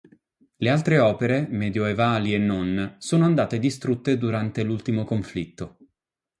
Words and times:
Le 0.55 0.67
altre 0.67 0.97
opere, 0.97 1.45
medioevali 1.47 2.33
e 2.33 2.39
non, 2.39 2.95
sono 2.97 3.23
andate 3.23 3.59
distrutte 3.59 4.17
durante 4.17 4.63
l'ultimo 4.63 5.03
conflitto. 5.03 5.77